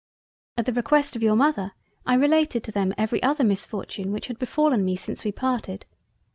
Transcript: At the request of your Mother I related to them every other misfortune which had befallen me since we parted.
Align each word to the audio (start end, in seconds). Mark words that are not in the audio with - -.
At 0.57 0.65
the 0.65 0.73
request 0.73 1.15
of 1.15 1.21
your 1.21 1.35
Mother 1.35 1.73
I 2.07 2.15
related 2.15 2.63
to 2.63 2.71
them 2.71 2.91
every 2.97 3.21
other 3.21 3.43
misfortune 3.43 4.11
which 4.11 4.29
had 4.29 4.39
befallen 4.39 4.83
me 4.83 4.95
since 4.95 5.23
we 5.23 5.31
parted. 5.31 5.85